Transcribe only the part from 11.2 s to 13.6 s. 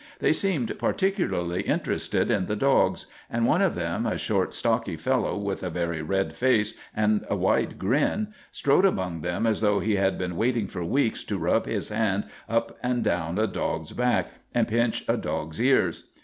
to rub his hand up and down a